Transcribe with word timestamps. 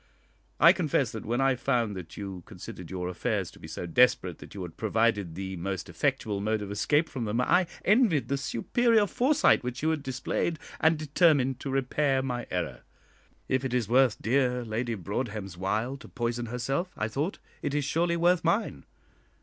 I 0.59 0.73
confess 0.73 1.11
that, 1.11 1.27
when 1.27 1.39
I 1.41 1.53
found 1.53 1.95
that 1.95 2.17
you 2.17 2.41
considered 2.47 2.89
your 2.89 3.07
affairs 3.07 3.51
to 3.51 3.59
be 3.59 3.67
so 3.67 3.85
desperate 3.85 4.39
that 4.39 4.55
you 4.55 4.63
had 4.63 4.75
provided 4.75 5.35
the 5.35 5.57
most 5.57 5.89
effectual 5.89 6.41
mode 6.41 6.63
of 6.63 6.71
escape 6.71 7.07
from 7.07 7.25
them, 7.25 7.39
I 7.39 7.67
envied 7.85 8.27
the 8.27 8.35
superior 8.35 9.05
foresight 9.05 9.63
which 9.63 9.83
you 9.83 9.91
had 9.91 10.01
displayed, 10.01 10.57
and 10.79 10.97
determined 10.97 11.59
to 11.59 11.69
repair 11.69 12.23
my 12.23 12.47
error. 12.49 12.81
If 13.47 13.63
it 13.63 13.75
is 13.75 13.87
worth 13.87 14.19
dear 14.19 14.65
Lady 14.65 14.95
Broadhem's 14.95 15.55
while 15.55 15.97
to 15.97 16.07
poison 16.07 16.47
herself, 16.47 16.91
I 16.97 17.07
thought, 17.07 17.37
it 17.61 17.75
is 17.75 17.85
surely 17.85 18.17
worth 18.17 18.43
mine. 18.43 18.85